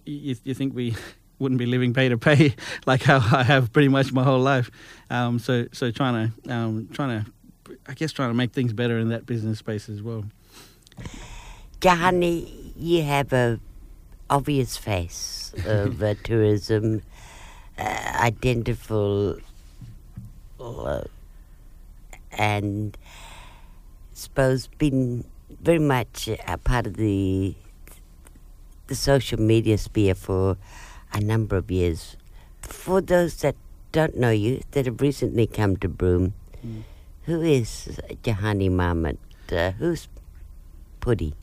you, 0.04 0.36
you 0.44 0.54
think 0.54 0.74
we 0.74 0.94
wouldn't 1.38 1.58
be 1.58 1.66
living 1.66 1.92
pay 1.92 2.08
to 2.08 2.18
pay 2.18 2.54
like 2.86 3.02
how 3.02 3.16
I 3.16 3.42
have 3.42 3.72
pretty 3.72 3.88
much 3.88 4.12
my 4.12 4.24
whole 4.24 4.40
life. 4.40 4.70
Um, 5.10 5.38
so 5.38 5.66
so 5.72 5.90
trying 5.90 6.32
to 6.32 6.52
um, 6.52 6.88
trying 6.92 7.24
to 7.24 7.30
I 7.86 7.94
guess 7.94 8.12
trying 8.12 8.30
to 8.30 8.34
make 8.34 8.52
things 8.52 8.72
better 8.72 8.98
in 8.98 9.08
that 9.10 9.26
business 9.26 9.58
space 9.58 9.88
as 9.88 10.02
well. 10.02 10.24
Johani, 11.80 12.72
you 12.76 13.02
have 13.02 13.32
a 13.32 13.60
obvious 14.30 14.76
face 14.76 15.54
of 15.66 16.02
uh, 16.02 16.14
tourism, 16.24 17.02
uh, 17.78 18.18
identical, 18.20 19.38
uh, 20.58 21.04
and 22.32 22.96
suppose 24.12 24.66
been 24.78 25.24
very 25.62 25.78
much 25.78 26.28
a 26.46 26.58
part 26.58 26.86
of 26.86 26.96
the 26.96 27.54
the 28.86 28.94
social 28.94 29.40
media 29.40 29.76
sphere 29.76 30.14
for 30.14 30.56
a 31.12 31.20
number 31.20 31.56
of 31.56 31.70
years. 31.70 32.16
For 32.60 33.00
those 33.00 33.36
that 33.36 33.56
don't 33.92 34.16
know 34.16 34.30
you, 34.30 34.62
that 34.72 34.86
have 34.86 35.00
recently 35.00 35.46
come 35.46 35.76
to 35.78 35.88
Broome, 35.88 36.34
mm. 36.66 36.82
who 37.24 37.42
is 37.42 38.00
Johani 38.22 38.70
Mamid? 38.70 39.18
Uh, 39.50 39.70
who's 39.72 40.08
Putty? 41.00 41.34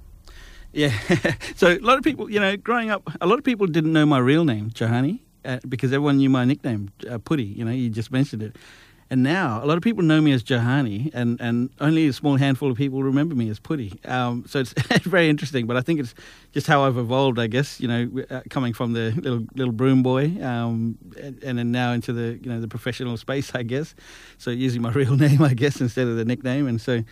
Yeah, 0.73 0.91
so 1.55 1.67
a 1.67 1.79
lot 1.79 1.97
of 1.97 2.03
people, 2.03 2.29
you 2.29 2.39
know, 2.39 2.57
growing 2.57 2.89
up, 2.89 3.07
a 3.21 3.27
lot 3.27 3.37
of 3.37 3.45
people 3.45 3.67
didn't 3.67 3.93
know 3.93 4.05
my 4.05 4.17
real 4.17 4.43
name, 4.43 4.71
Johani, 4.71 5.19
uh, 5.45 5.59
because 5.69 5.93
everyone 5.93 6.17
knew 6.17 6.29
my 6.29 6.45
nickname, 6.45 6.91
uh, 7.09 7.19
Putty. 7.19 7.43
You 7.43 7.63
know, 7.63 7.71
you 7.71 7.89
just 7.89 8.11
mentioned 8.11 8.41
it. 8.41 8.55
And 9.13 9.21
now 9.21 9.63
a 9.63 9.67
lot 9.67 9.77
of 9.77 9.83
people 9.83 10.01
know 10.01 10.19
me 10.21 10.31
as 10.31 10.43
Johani, 10.43 11.11
and, 11.13 11.39
and 11.39 11.69
only 11.79 12.07
a 12.07 12.13
small 12.13 12.35
handful 12.35 12.71
of 12.71 12.77
people 12.77 13.03
remember 13.03 13.35
me 13.35 13.47
as 13.47 13.59
Putty. 13.59 13.93
Um, 14.05 14.43
so 14.47 14.59
it's 14.61 14.73
very 15.05 15.29
interesting, 15.29 15.67
but 15.67 15.77
I 15.77 15.81
think 15.81 15.99
it's 15.99 16.15
just 16.51 16.65
how 16.65 16.81
I've 16.81 16.97
evolved, 16.97 17.37
I 17.37 17.45
guess. 17.45 17.79
You 17.79 17.87
know, 17.89 18.23
uh, 18.31 18.41
coming 18.49 18.73
from 18.73 18.93
the 18.93 19.11
little 19.11 19.45
little 19.53 19.71
Broome 19.71 20.01
boy, 20.01 20.35
um, 20.43 20.97
and, 21.21 21.43
and, 21.43 21.59
then 21.59 21.71
now 21.71 21.91
into 21.91 22.11
the 22.11 22.39
you 22.41 22.49
know 22.49 22.59
the 22.59 22.67
professional 22.67 23.15
space, 23.17 23.53
I 23.53 23.61
guess. 23.61 23.93
So 24.39 24.49
using 24.49 24.81
my 24.81 24.91
real 25.01 25.15
name, 25.15 25.43
I 25.43 25.53
guess, 25.53 25.79
instead 25.79 26.07
of 26.07 26.15
the 26.15 26.25
nickname, 26.25 26.65
and 26.65 26.81
so. 26.81 27.03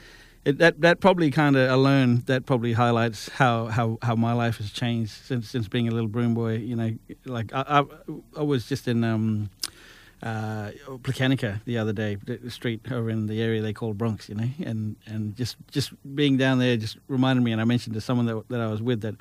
It, 0.44 0.58
that 0.58 0.82
that 0.82 1.02
probably 1.02 1.30
kind 1.30 1.56
of 1.56 1.70
alone 1.70 2.24
that 2.26 2.48
probably 2.48 2.74
highlights 2.74 3.30
how, 3.30 3.68
how, 3.68 4.00
how 4.02 4.16
my 4.16 4.34
life 4.34 4.58
has 4.58 4.72
changed 4.72 5.12
since 5.12 5.48
since 5.48 5.68
being 5.68 5.88
a 5.88 5.92
little 5.92 6.10
Broome 6.10 6.34
boy. 6.34 6.56
You 6.56 6.76
know, 6.76 6.96
like 7.26 7.54
I 7.54 7.64
I, 7.68 7.84
I 8.40 8.42
was 8.42 8.66
just 8.66 8.88
in 8.88 9.04
um, 9.04 9.52
uh, 10.24 10.72
the 11.66 11.78
other 11.78 11.94
day, 11.94 12.16
the 12.16 12.52
street 12.52 12.82
over 12.92 13.10
in 13.10 13.28
the 13.28 13.42
area 13.42 13.62
they 13.62 13.74
call 13.74 13.94
Bronx, 13.94 14.30
you 14.30 14.36
know, 14.36 14.50
and, 14.64 14.96
and 15.06 15.36
just 15.36 15.58
just 15.72 15.92
being 16.16 16.38
down 16.38 16.60
there 16.60 16.78
just 16.78 16.98
reminded 17.08 17.44
me, 17.44 17.52
and 17.52 17.62
I 17.62 17.66
mentioned 17.66 17.96
to 17.96 18.02
someone 18.02 18.26
that, 18.28 18.48
that 18.50 18.62
I 18.62 18.68
was 18.68 18.82
with 18.82 19.02
that, 19.02 19.16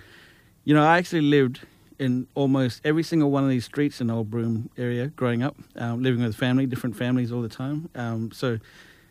you 0.64 0.74
know, 0.74 0.84
I 0.84 0.98
actually 0.98 1.22
lived 1.22 1.60
in 1.98 2.26
almost 2.34 2.80
every 2.84 3.02
single 3.02 3.30
one 3.30 3.44
of 3.44 3.50
these 3.50 3.64
streets 3.64 4.00
in 4.00 4.10
Old 4.10 4.30
Broome 4.30 4.70
area 4.78 5.08
growing 5.08 5.42
up, 5.42 5.56
um, 5.76 6.02
living 6.02 6.22
with 6.22 6.34
family, 6.34 6.66
different 6.66 6.96
families 6.96 7.30
all 7.30 7.42
the 7.42 7.48
time. 7.48 7.88
Um, 7.94 8.32
so 8.32 8.58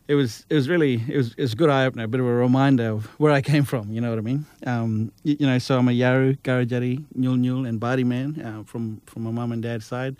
it 0.10 0.16
was 0.16 0.44
it 0.50 0.56
was 0.56 0.68
really 0.68 0.96
it 1.08 1.16
was 1.16 1.34
it 1.38 1.42
was 1.42 1.54
a 1.54 1.56
good 1.56 1.70
eye 1.70 1.86
opener, 1.86 2.06
a 2.06 2.08
bit 2.08 2.20
of 2.20 2.26
a 2.26 2.34
reminder 2.34 2.90
of 2.90 3.06
where 3.20 3.32
I 3.32 3.42
came 3.42 3.64
from. 3.64 3.92
You 3.92 4.02
know 4.02 4.10
what 4.10 4.18
I 4.18 4.24
mean? 4.24 4.46
Um, 4.66 5.12
you, 5.24 5.38
you, 5.40 5.46
know, 5.46 5.60
so 5.60 5.78
I'm 5.78 5.88
a 5.88 5.92
Yawuru, 5.92 6.40
Karajarri, 6.40 7.06
Nyul 7.16 7.40
Nyul, 7.40 7.70
and 7.70 7.80
Bardi 7.80 8.04
man 8.04 8.42
uh, 8.42 8.64
from 8.64 9.02
from 9.06 9.24
my 9.24 9.30
mum 9.30 9.52
and 9.52 9.62
dad's 9.62 9.86
side. 9.86 10.16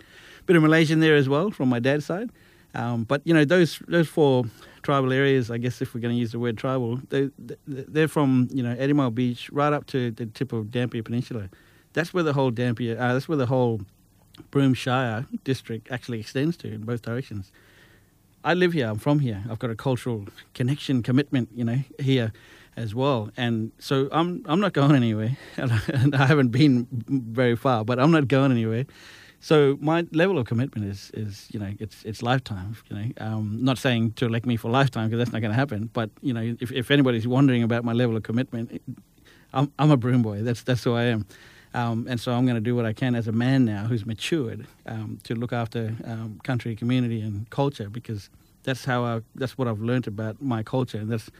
Bit 0.46 0.54
of 0.54 0.62
Malaysian 0.62 1.00
there 1.00 1.16
as 1.16 1.28
well 1.28 1.50
from 1.50 1.68
my 1.68 1.80
dad's 1.80 2.06
side. 2.06 2.30
Um, 2.72 3.02
but 3.02 3.20
you 3.24 3.34
know 3.34 3.44
those 3.44 3.80
those 3.88 4.06
four 4.06 4.44
tribal 4.82 5.12
areas, 5.12 5.50
I 5.50 5.58
guess 5.58 5.82
if 5.82 5.92
we're 5.92 6.00
going 6.00 6.14
to 6.14 6.20
use 6.20 6.30
the 6.30 6.38
word 6.38 6.56
tribal, 6.56 7.00
they 7.08 7.30
they're 7.66 8.06
from 8.06 8.48
you 8.52 8.62
know 8.62 8.76
Eighty 8.78 8.92
Mile 8.92 9.10
Beach 9.10 9.50
right 9.50 9.72
up 9.72 9.86
to 9.88 10.12
the 10.12 10.26
tip 10.26 10.52
of 10.52 10.70
Dampier 10.70 11.02
Peninsula. 11.02 11.50
That's 11.94 12.14
where 12.14 12.22
the 12.22 12.32
whole 12.32 12.52
Dampier, 12.52 12.96
uh, 12.96 13.14
that's 13.14 13.28
where 13.28 13.38
the 13.38 13.46
whole 13.46 13.80
Broome 14.52 14.74
Shire 14.74 15.26
district 15.42 15.90
actually 15.90 16.20
extends 16.20 16.56
to 16.58 16.68
in 16.68 16.82
both 16.82 17.02
directions. 17.02 17.50
I 18.42 18.54
live 18.54 18.72
here. 18.72 18.86
I'm 18.88 18.98
from 18.98 19.20
here. 19.20 19.42
I've 19.50 19.58
got 19.58 19.70
a 19.70 19.76
cultural 19.76 20.26
connection, 20.54 21.02
commitment, 21.02 21.50
you 21.54 21.64
know, 21.64 21.78
here 21.98 22.32
as 22.76 22.94
well. 22.94 23.30
And 23.36 23.72
so 23.78 24.08
I'm 24.12 24.42
I'm 24.46 24.60
not 24.60 24.72
going 24.72 24.94
anywhere, 24.94 25.36
and 25.56 26.14
I 26.14 26.26
haven't 26.26 26.48
been 26.48 26.86
very 26.90 27.56
far, 27.56 27.84
but 27.84 27.98
I'm 27.98 28.10
not 28.10 28.28
going 28.28 28.50
anywhere. 28.50 28.86
So 29.42 29.78
my 29.80 30.06
level 30.12 30.38
of 30.38 30.46
commitment 30.46 30.86
is 30.86 31.10
is 31.14 31.48
you 31.50 31.60
know 31.60 31.72
it's 31.78 32.02
it's 32.04 32.22
lifetime. 32.22 32.76
You 32.88 32.96
know, 32.96 33.06
um, 33.18 33.58
not 33.62 33.78
saying 33.78 34.12
to 34.12 34.26
elect 34.26 34.46
me 34.46 34.56
for 34.56 34.70
lifetime 34.70 35.08
because 35.08 35.18
that's 35.18 35.32
not 35.32 35.40
going 35.40 35.52
to 35.52 35.56
happen. 35.58 35.90
But 35.92 36.10
you 36.22 36.32
know, 36.32 36.56
if 36.60 36.72
if 36.72 36.90
anybody's 36.90 37.26
wondering 37.26 37.62
about 37.62 37.84
my 37.84 37.92
level 37.92 38.16
of 38.16 38.22
commitment, 38.22 38.82
I'm 39.52 39.72
I'm 39.78 39.90
a 39.90 39.96
Broome 39.96 40.22
boy. 40.22 40.42
That's 40.42 40.62
that's 40.62 40.84
who 40.84 40.94
I 40.94 41.04
am. 41.04 41.26
Um, 41.72 42.06
and 42.08 42.18
so 42.18 42.32
I'm 42.32 42.46
going 42.46 42.56
to 42.56 42.60
do 42.60 42.74
what 42.74 42.84
I 42.84 42.92
can 42.92 43.14
as 43.14 43.28
a 43.28 43.32
man 43.32 43.64
now 43.64 43.84
who's 43.84 44.04
matured 44.04 44.66
um, 44.86 45.20
to 45.24 45.34
look 45.34 45.52
after 45.52 45.94
um, 46.04 46.40
country, 46.42 46.74
community, 46.74 47.20
and 47.20 47.48
culture 47.50 47.88
because 47.88 48.28
that's 48.64 48.84
how 48.84 49.04
I, 49.04 49.20
that's 49.34 49.56
what 49.56 49.68
I've 49.68 49.80
learned 49.80 50.06
about 50.06 50.42
my 50.42 50.62
culture, 50.62 50.98
and 50.98 51.10
that's 51.10 51.30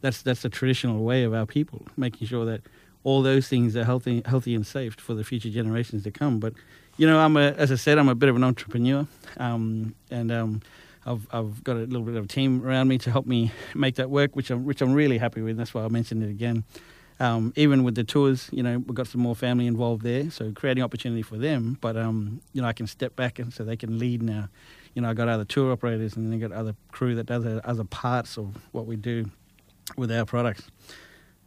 that's 0.00 0.22
that's 0.22 0.42
the 0.42 0.48
traditional 0.48 1.04
way 1.04 1.24
of 1.24 1.34
our 1.34 1.46
people, 1.46 1.86
making 1.96 2.26
sure 2.26 2.44
that 2.46 2.62
all 3.04 3.22
those 3.22 3.48
things 3.48 3.76
are 3.76 3.84
healthy, 3.84 4.22
healthy 4.24 4.54
and 4.54 4.66
safe 4.66 4.94
for 4.94 5.14
the 5.14 5.24
future 5.24 5.50
generations 5.50 6.04
to 6.04 6.10
come. 6.10 6.38
But 6.38 6.54
you 6.96 7.06
know, 7.06 7.18
I'm 7.18 7.36
a, 7.36 7.52
as 7.52 7.72
I 7.72 7.76
said, 7.76 7.98
I'm 7.98 8.08
a 8.08 8.14
bit 8.14 8.28
of 8.28 8.36
an 8.36 8.44
entrepreneur, 8.44 9.06
um, 9.38 9.94
and 10.10 10.30
um, 10.30 10.62
I've 11.04 11.26
I've 11.32 11.64
got 11.64 11.76
a 11.76 11.80
little 11.80 12.02
bit 12.02 12.16
of 12.16 12.24
a 12.24 12.28
team 12.28 12.64
around 12.64 12.88
me 12.88 12.98
to 12.98 13.10
help 13.10 13.26
me 13.26 13.52
make 13.74 13.96
that 13.96 14.10
work, 14.10 14.36
which 14.36 14.50
I'm 14.50 14.64
which 14.64 14.80
I'm 14.80 14.92
really 14.92 15.18
happy 15.18 15.42
with. 15.42 15.56
That's 15.56 15.74
why 15.74 15.84
I 15.84 15.88
mentioned 15.88 16.22
it 16.22 16.30
again. 16.30 16.64
Um, 17.20 17.52
even 17.54 17.84
with 17.84 17.94
the 17.94 18.02
tours, 18.02 18.48
you 18.50 18.62
know, 18.62 18.78
we've 18.78 18.94
got 18.94 19.06
some 19.06 19.20
more 19.20 19.36
family 19.36 19.66
involved 19.66 20.02
there, 20.02 20.30
so 20.30 20.52
creating 20.52 20.82
opportunity 20.82 21.20
for 21.20 21.36
them. 21.36 21.76
But 21.80 21.98
um, 21.98 22.40
you 22.54 22.62
know, 22.62 22.68
I 22.68 22.72
can 22.72 22.86
step 22.86 23.14
back 23.14 23.38
and 23.38 23.52
so 23.52 23.62
they 23.62 23.76
can 23.76 23.98
lead 23.98 24.22
now. 24.22 24.48
You 24.94 25.02
know, 25.02 25.10
I 25.10 25.14
got 25.14 25.28
other 25.28 25.44
tour 25.44 25.70
operators, 25.70 26.16
and 26.16 26.26
then 26.26 26.42
I 26.42 26.48
got 26.48 26.56
other 26.56 26.74
crew 26.90 27.14
that 27.16 27.26
does 27.26 27.44
other 27.64 27.84
parts 27.84 28.38
of 28.38 28.56
what 28.72 28.86
we 28.86 28.96
do 28.96 29.30
with 29.98 30.10
our 30.10 30.24
products. 30.24 30.66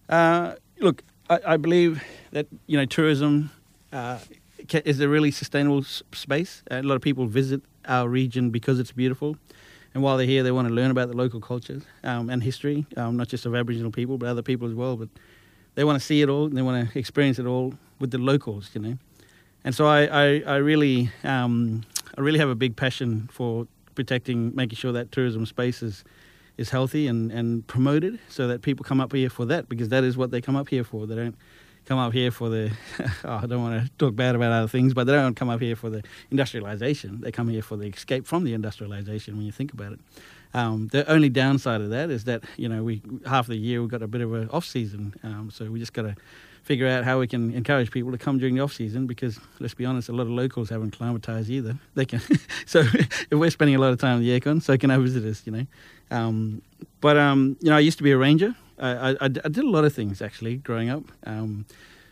Uh, 0.07 0.53
look, 0.79 1.03
I, 1.29 1.39
I, 1.47 1.57
believe 1.57 2.03
that 2.31 2.47
you 2.67 2.77
know 2.77 2.85
tourism 2.85 3.49
uh, 3.91 4.19
is 4.85 4.99
a 4.99 5.09
really 5.09 5.31
sustainable 5.31 5.83
space. 5.83 6.61
A 6.69 6.83
lot 6.83 6.95
of 6.95 7.01
people 7.01 7.25
visit 7.25 7.61
our 7.87 8.07
region 8.07 8.51
because 8.51 8.79
it's 8.79 8.91
beautiful. 8.91 9.37
And 9.93 10.01
while 10.01 10.17
they're 10.17 10.27
here, 10.27 10.43
they 10.43 10.51
want 10.51 10.67
to 10.67 10.73
learn 10.73 10.91
about 10.91 11.09
the 11.09 11.15
local 11.15 11.39
cultures 11.39 11.83
um, 12.03 12.29
and 12.29 12.41
history, 12.41 12.85
um, 12.97 13.15
not 13.15 13.27
just 13.27 13.45
of 13.45 13.53
Aboriginal 13.53 13.91
people, 13.91 14.17
but 14.17 14.27
other 14.27 14.41
people 14.41 14.67
as 14.67 14.73
well. 14.73 14.97
But 14.97 15.09
they 15.75 15.83
want 15.83 15.99
to 15.99 16.05
see 16.05 16.21
it 16.21 16.29
all 16.29 16.45
and 16.45 16.57
they 16.57 16.61
want 16.61 16.91
to 16.91 16.99
experience 16.99 17.39
it 17.39 17.45
all 17.45 17.73
with 17.99 18.11
the 18.11 18.17
locals, 18.17 18.69
you 18.73 18.81
know. 18.81 18.97
And 19.63 19.73
so 19.73 19.85
I, 19.85 20.05
I, 20.05 20.43
I 20.45 20.55
really 20.57 21.09
um, 21.23 21.83
I 22.17 22.21
really 22.21 22.39
have 22.39 22.49
a 22.49 22.55
big 22.55 22.75
passion 22.75 23.27
for 23.31 23.67
protecting, 23.95 24.55
making 24.55 24.75
sure 24.75 24.91
that 24.91 25.11
tourism 25.11 25.45
space 25.45 25.81
is, 25.81 26.03
is 26.57 26.69
healthy 26.69 27.07
and, 27.07 27.31
and 27.31 27.65
promoted 27.67 28.19
so 28.29 28.47
that 28.47 28.61
people 28.61 28.83
come 28.83 29.01
up 29.01 29.13
here 29.13 29.29
for 29.29 29.45
that 29.45 29.69
because 29.69 29.89
that 29.89 30.03
is 30.03 30.17
what 30.17 30.31
they 30.31 30.41
come 30.41 30.55
up 30.55 30.69
here 30.69 30.83
for. 30.83 31.07
They 31.07 31.15
don't 31.15 31.35
come 31.85 31.99
up 31.99 32.13
here 32.13 32.31
for 32.31 32.49
the, 32.49 32.71
oh, 33.23 33.39
I 33.43 33.45
don't 33.45 33.61
want 33.61 33.83
to 33.83 33.91
talk 33.97 34.15
bad 34.15 34.35
about 34.35 34.51
other 34.51 34.67
things, 34.67 34.93
but 34.93 35.05
they 35.05 35.13
don't 35.13 35.35
come 35.35 35.49
up 35.49 35.59
here 35.59 35.75
for 35.75 35.89
the 35.89 36.03
industrialization. 36.29 37.21
They 37.21 37.31
come 37.31 37.47
here 37.47 37.63
for 37.63 37.77
the 37.77 37.87
escape 37.87 38.27
from 38.27 38.43
the 38.43 38.53
industrialization 38.53 39.35
when 39.35 39.45
you 39.45 39.51
think 39.51 39.73
about 39.73 39.93
it. 39.93 39.99
Um, 40.53 40.87
the 40.89 41.09
only 41.09 41.29
downside 41.29 41.81
of 41.81 41.89
that 41.89 42.09
is 42.09 42.25
that 42.25 42.43
you 42.57 42.69
know 42.69 42.83
we 42.83 43.01
half 43.25 43.47
the 43.47 43.55
year 43.55 43.81
we've 43.81 43.89
got 43.89 44.03
a 44.03 44.07
bit 44.07 44.21
of 44.21 44.33
an 44.33 44.49
off 44.49 44.65
season, 44.65 45.13
um, 45.23 45.49
so 45.51 45.65
we 45.65 45.79
just 45.79 45.93
got 45.93 46.03
to 46.03 46.15
figure 46.63 46.87
out 46.87 47.03
how 47.03 47.19
we 47.19 47.27
can 47.27 47.53
encourage 47.53 47.91
people 47.91 48.11
to 48.11 48.17
come 48.17 48.37
during 48.37 48.55
the 48.55 48.61
off 48.61 48.71
season 48.71 49.05
because 49.05 49.39
let's 49.59 49.73
be 49.73 49.85
honest, 49.85 50.07
a 50.09 50.13
lot 50.13 50.23
of 50.23 50.29
locals 50.29 50.69
haven't 50.69 50.97
climatized 50.97 51.49
either. 51.49 51.77
They 51.95 52.05
can, 52.05 52.21
so 52.65 52.79
if 52.81 53.31
we're 53.31 53.49
spending 53.49 53.75
a 53.75 53.79
lot 53.79 53.91
of 53.91 53.99
time 53.99 54.17
in 54.17 54.23
the 54.23 54.39
aircon, 54.39 54.61
so 54.61 54.77
can 54.77 54.91
our 54.91 54.99
visitors, 54.99 55.41
you 55.45 55.51
know. 55.51 55.65
Um, 56.11 56.61
but 57.01 57.17
um, 57.17 57.57
you 57.61 57.69
know, 57.69 57.75
I 57.75 57.79
used 57.79 57.97
to 57.97 58.03
be 58.03 58.11
a 58.11 58.17
ranger. 58.17 58.55
I, 58.79 59.11
I, 59.11 59.17
I, 59.21 59.27
did 59.27 59.59
a 59.59 59.69
lot 59.69 59.85
of 59.85 59.93
things 59.93 60.21
actually 60.21 60.57
growing 60.57 60.89
up. 60.89 61.03
Um, 61.25 61.65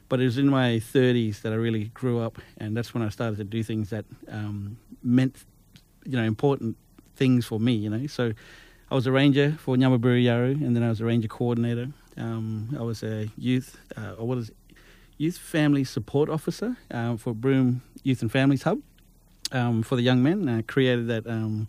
but 0.09 0.19
it 0.19 0.25
was 0.25 0.37
in 0.37 0.47
my 0.47 0.81
30s 0.93 1.41
that 1.41 1.53
I 1.53 1.55
really 1.55 1.85
grew 1.85 2.19
up, 2.19 2.37
and 2.57 2.75
that's 2.75 2.93
when 2.93 3.01
I 3.01 3.09
started 3.09 3.37
to 3.37 3.45
do 3.45 3.63
things 3.63 3.91
that 3.91 4.03
um, 4.27 4.77
meant, 5.01 5.37
you 6.05 6.17
know, 6.17 6.23
important 6.23 6.75
things 7.15 7.45
for 7.45 7.59
me, 7.59 7.73
you 7.73 7.89
know. 7.89 8.07
So 8.07 8.33
I 8.89 8.95
was 8.95 9.07
a 9.07 9.11
ranger 9.11 9.57
for 9.59 9.75
Nyamba 9.75 9.99
Buru 9.99 10.21
Yawuru, 10.21 10.65
and 10.65 10.75
then 10.75 10.83
I 10.83 10.89
was 10.89 11.01
a 11.01 11.05
ranger 11.05 11.27
coordinator. 11.27 11.89
Um, 12.17 12.75
I 12.77 12.83
was 12.83 13.03
a 13.03 13.29
youth, 13.37 13.77
uh, 13.97 14.15
or 14.17 14.27
what 14.27 14.37
is 14.37 14.49
it? 14.49 14.55
Youth 15.17 15.37
Family 15.37 15.83
Support 15.83 16.29
Officer 16.29 16.77
uh, 16.89 17.15
for 17.15 17.35
Broome 17.35 17.83
Youth 18.03 18.23
and 18.23 18.31
Families 18.31 18.63
Hub 18.63 18.79
um, 19.51 19.83
for 19.83 19.95
the 19.95 20.01
young 20.01 20.23
men. 20.23 20.49
I 20.49 20.63
created 20.63 21.07
that 21.07 21.27
um, 21.27 21.67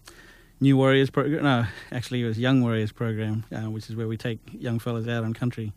New 0.61 0.77
Warriors 0.77 1.11
program. 1.11 1.43
No, 1.45 1.67
actually, 1.91 2.23
it 2.23 2.27
was 2.27 2.39
Young 2.39 2.63
Warriors 2.63 2.93
program, 2.93 3.45
uh, 3.53 3.71
which 3.71 3.91
is 3.91 3.97
where 3.97 4.09
we 4.09 4.17
take 4.17 4.39
young 4.53 4.79
fellas 4.79 5.07
out 5.07 5.25
on 5.25 5.35
country. 5.35 5.73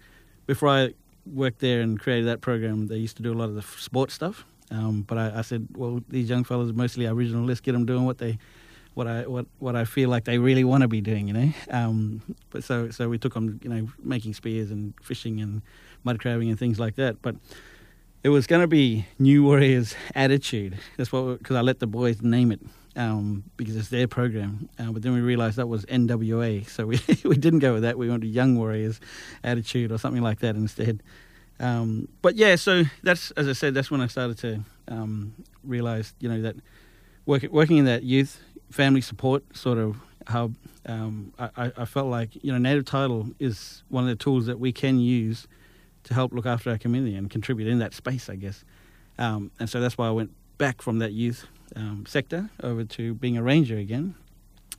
Before 0.46 0.70
I 0.70 0.94
worked 1.26 1.60
there 1.60 1.82
and 1.82 2.00
created 2.00 2.28
that 2.28 2.42
program, 2.42 2.88
they 2.88 2.98
used 2.98 3.18
to 3.18 3.24
do 3.24 3.34
a 3.34 3.38
lot 3.38 3.50
of 3.50 3.56
the 3.56 3.62
sports 3.62 4.14
stuff. 4.14 4.46
Um, 4.72 5.02
but 5.02 5.18
I, 5.18 5.40
I, 5.40 5.42
said, 5.42 5.68
well, 5.76 6.02
these 6.08 6.30
young 6.30 6.44
fellas 6.44 6.70
are 6.70 6.74
mostly 6.74 7.08
Aboriginal. 7.08 7.46
Let's 7.46 7.60
get 7.60 7.74
them 7.74 7.86
doing 7.86 8.06
what 8.06 8.20
they 8.20 8.38
what 8.96 9.08
I 9.08 9.28
what 9.28 9.46
what 9.60 9.76
I 9.76 9.86
feel 9.86 10.10
like 10.10 10.24
they 10.24 10.40
really 10.40 10.64
want 10.64 10.82
to 10.82 10.88
be 10.88 11.02
doing, 11.02 11.28
you 11.28 11.34
know. 11.34 11.54
Um, 11.70 12.36
but 12.50 12.64
so 12.64 12.90
so 12.90 13.08
we 13.08 13.18
took 13.18 13.34
them, 13.34 13.60
you 13.62 13.70
know, 13.70 13.88
making 14.02 14.34
spears 14.34 14.72
and 14.72 14.94
fishing 15.04 15.42
and 15.42 15.62
mud 16.04 16.20
crabbing 16.20 16.50
and 16.50 16.58
things 16.58 16.80
like 16.80 16.96
that. 16.96 17.22
But 17.22 17.36
it 18.24 18.30
was 18.30 18.48
going 18.48 18.62
to 18.62 18.68
be 18.68 19.06
New 19.20 19.44
Warriors 19.44 19.96
Attitude. 20.16 20.80
That's 20.98 21.12
what 21.12 21.38
because 21.38 21.58
I 21.58 21.62
let 21.62 21.80
the 21.80 21.88
boys 21.88 22.22
name 22.22 22.52
it 22.52 22.62
um, 22.96 23.44
because 23.58 23.76
it's 23.76 23.90
their 23.90 24.08
program. 24.08 24.70
Uh, 24.80 24.92
but 24.92 25.02
then 25.02 25.14
we 25.14 25.20
realised 25.20 25.58
that 25.58 25.68
was 25.68 25.86
NWA, 25.86 26.68
so 26.68 26.86
we 26.86 27.00
we 27.26 27.36
didn't 27.36 27.60
go 27.60 27.74
with 27.74 27.84
that. 27.84 27.98
We 27.98 28.10
went 28.10 28.22
to 28.22 28.28
Young 28.28 28.58
Warriors 28.58 29.02
Attitude 29.44 29.92
or 29.92 29.98
something 29.98 30.24
like 30.24 30.40
that 30.40 30.56
instead. 30.56 31.04
Um, 31.60 32.08
but 32.22 32.36
yeah, 32.36 32.56
so 32.56 32.84
that's 33.04 33.32
as 33.32 33.50
I 33.50 33.54
said, 33.54 33.74
that's 33.74 33.92
when 33.92 34.02
I 34.02 34.08
started 34.08 34.38
to 34.40 34.64
um, 34.88 35.34
realise, 35.64 36.14
you 36.20 36.30
know, 36.30 36.42
that 36.42 36.56
working 37.26 37.78
in 37.78 37.86
that 37.86 38.04
youth 38.04 38.40
family 38.76 39.00
support 39.00 39.42
sort 39.56 39.78
of 39.78 39.96
hub, 40.28 40.54
um, 40.86 41.32
I, 41.40 41.72
I 41.78 41.86
felt 41.86 42.08
like 42.08 42.44
you 42.44 42.52
know 42.52 42.58
native 42.58 42.84
title 42.84 43.28
is 43.40 43.84
one 43.88 44.04
of 44.04 44.10
the 44.10 44.22
tools 44.22 44.48
that 44.48 44.60
we 44.60 44.74
can 44.74 45.00
use 45.00 45.48
to 46.04 46.14
help 46.14 46.34
look 46.34 46.46
after 46.46 46.70
our 46.70 46.78
community 46.78 47.16
and 47.16 47.30
contribute 47.30 47.70
in 47.70 47.80
that 47.80 47.94
space, 47.94 48.30
I 48.30 48.36
guess. 48.36 48.66
Um, 49.18 49.50
and 49.60 49.70
so 49.70 49.80
that's 49.80 49.98
why 49.98 50.08
I 50.08 50.12
went 50.12 50.32
back 50.58 50.82
from 50.82 51.00
that 51.00 51.14
youth 51.14 51.48
um, 51.78 52.04
sector 52.06 52.50
over 52.62 52.84
to 52.84 53.14
being 53.14 53.38
a 53.38 53.44
ranger 53.44 53.78
again. 53.78 54.14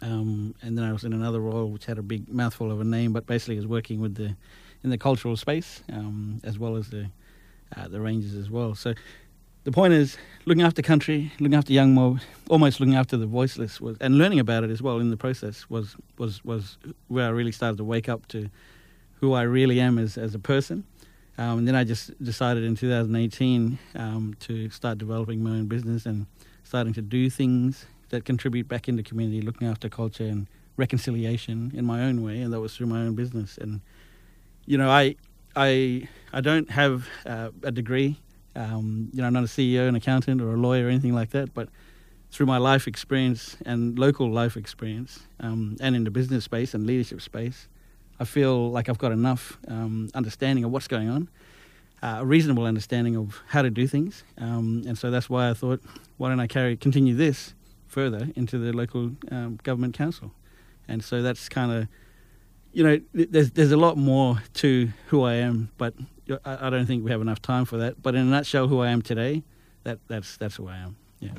Um, 0.02 0.54
and 0.60 0.76
then 0.76 0.84
I 0.84 0.92
was 0.92 1.04
in 1.04 1.14
another 1.14 1.40
role 1.40 1.70
which 1.70 1.86
had 1.86 1.96
a 1.98 2.02
big 2.02 2.28
mouthful 2.28 2.70
of 2.70 2.80
a 2.80 2.84
name, 2.84 3.14
but 3.14 3.26
basically 3.26 3.56
was 3.56 3.66
working 3.66 4.00
with 4.00 4.14
the 4.14 4.36
in 4.84 4.90
the 4.90 4.98
cultural 4.98 5.36
space 5.36 5.82
um, 5.90 6.40
as 6.44 6.58
well 6.58 6.76
as 6.76 6.90
the 6.90 7.06
uh, 7.74 7.88
the 7.88 8.00
rangers 8.00 8.34
as 8.34 8.50
well. 8.50 8.74
So 8.74 8.92
the 9.66 9.72
point 9.72 9.92
is 9.92 10.16
looking 10.44 10.62
after 10.62 10.80
country, 10.80 11.32
looking 11.40 11.58
after 11.58 11.72
young 11.72 11.92
mob, 11.92 12.20
almost 12.48 12.78
looking 12.78 12.94
after 12.94 13.16
the 13.16 13.26
voiceless, 13.26 13.80
was, 13.80 13.96
and 14.00 14.16
learning 14.16 14.38
about 14.38 14.62
it 14.62 14.70
as 14.70 14.80
well 14.80 15.00
in 15.00 15.10
the 15.10 15.16
process 15.16 15.68
was 15.68 15.96
was 16.18 16.44
was 16.44 16.78
where 17.08 17.26
I 17.26 17.30
really 17.30 17.50
started 17.50 17.76
to 17.78 17.84
wake 17.84 18.08
up 18.08 18.28
to 18.28 18.48
who 19.14 19.32
I 19.32 19.42
really 19.42 19.80
am 19.80 19.98
as 19.98 20.16
as 20.16 20.36
a 20.36 20.38
person. 20.38 20.84
Um, 21.36 21.58
and 21.58 21.66
then 21.66 21.74
I 21.74 21.82
just 21.82 22.16
decided 22.22 22.62
in 22.62 22.76
2018 22.76 23.76
um, 23.96 24.36
to 24.38 24.70
start 24.70 24.98
developing 24.98 25.42
my 25.42 25.50
own 25.50 25.66
business 25.66 26.06
and 26.06 26.26
starting 26.62 26.92
to 26.92 27.02
do 27.02 27.28
things 27.28 27.86
that 28.10 28.24
contribute 28.24 28.68
back 28.68 28.88
into 28.88 29.02
community, 29.02 29.42
looking 29.42 29.66
after 29.66 29.88
culture 29.88 30.26
and 30.26 30.46
reconciliation 30.76 31.72
in 31.74 31.84
my 31.84 32.04
own 32.04 32.22
way, 32.22 32.40
and 32.40 32.52
that 32.52 32.60
was 32.60 32.76
through 32.76 32.86
my 32.86 33.00
own 33.00 33.16
business. 33.16 33.58
And 33.58 33.80
you 34.64 34.78
know, 34.78 34.88
I 34.88 35.16
I 35.56 36.06
I 36.32 36.40
don't 36.40 36.70
have 36.70 37.08
uh, 37.26 37.50
a 37.64 37.72
degree 37.72 38.20
um, 38.56 39.10
you 39.12 39.20
know, 39.20 39.26
I'm 39.26 39.32
not 39.32 39.44
a 39.44 39.48
CEO, 39.48 39.88
an 39.88 39.94
accountant, 39.94 40.40
or 40.40 40.54
a 40.54 40.56
lawyer 40.56 40.86
or 40.86 40.88
anything 40.88 41.14
like 41.14 41.30
that, 41.30 41.54
but 41.54 41.68
through 42.30 42.46
my 42.46 42.58
life 42.58 42.88
experience 42.88 43.56
and 43.64 43.98
local 43.98 44.30
life 44.30 44.56
experience, 44.56 45.20
um, 45.40 45.76
and 45.80 45.94
in 45.94 46.04
the 46.04 46.10
business 46.10 46.44
space 46.44 46.74
and 46.74 46.86
leadership 46.86 47.20
space, 47.20 47.68
I 48.18 48.24
feel 48.24 48.70
like 48.70 48.88
I've 48.88 48.98
got 48.98 49.12
enough 49.12 49.58
um, 49.68 50.08
understanding 50.14 50.64
of 50.64 50.70
what's 50.70 50.88
going 50.88 51.08
on, 51.10 51.28
uh, 52.02 52.18
a 52.20 52.24
reasonable 52.24 52.64
understanding 52.64 53.16
of 53.16 53.40
how 53.48 53.62
to 53.62 53.70
do 53.70 53.86
things, 53.86 54.24
um, 54.38 54.82
and 54.86 54.96
so 54.98 55.10
that's 55.10 55.28
why 55.28 55.50
I 55.50 55.54
thought, 55.54 55.82
why 56.16 56.30
don't 56.30 56.40
I 56.40 56.46
carry 56.46 56.76
continue 56.76 57.14
this 57.14 57.54
further 57.86 58.28
into 58.36 58.58
the 58.58 58.72
local 58.72 59.12
um, 59.30 59.58
government 59.62 59.94
council, 59.94 60.32
and 60.88 61.04
so 61.04 61.22
that's 61.22 61.48
kind 61.48 61.72
of 61.72 61.88
you 62.76 62.82
know, 62.84 63.00
there's 63.14 63.52
there's 63.52 63.72
a 63.72 63.76
lot 63.78 63.96
more 63.96 64.42
to 64.52 64.90
who 65.06 65.22
I 65.22 65.36
am, 65.36 65.70
but 65.78 65.94
I, 66.44 66.66
I 66.66 66.68
don't 66.68 66.84
think 66.84 67.06
we 67.06 67.10
have 67.10 67.22
enough 67.22 67.40
time 67.40 67.64
for 67.64 67.78
that. 67.78 68.02
But 68.02 68.14
in 68.14 68.20
a 68.20 68.24
nutshell, 68.24 68.68
who 68.68 68.80
I 68.80 68.90
am 68.90 69.00
today, 69.00 69.42
that 69.84 69.98
that's 70.08 70.36
that's 70.36 70.56
who 70.56 70.68
I 70.68 70.76
am. 70.76 70.96
Yeah. 71.18 71.30